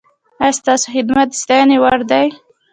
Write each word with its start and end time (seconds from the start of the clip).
ایا 0.43 0.57
ستاسو 0.59 0.85
خدمت 0.95 1.27
د 1.31 1.39
ستاینې 1.43 1.77
وړ 1.83 1.99
دی؟ 2.11 2.27